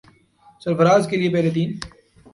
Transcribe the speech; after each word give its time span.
سرفراز 0.61 1.07
کے 1.09 1.17
لیے 1.17 1.29
پہلی 1.29 1.49
تین 1.49 1.77